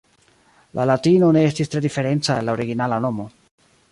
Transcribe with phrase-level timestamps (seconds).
[0.79, 3.29] La Latino ne estis tre diferenca el la originala nomo.